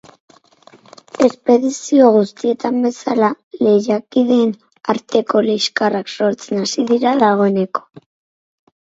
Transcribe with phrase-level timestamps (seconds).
[1.25, 3.31] Espedizio guztietan bezala,
[3.67, 4.57] lehiakideen
[4.97, 7.89] arteko liskarrak sortzen hasi dira dagoeneko.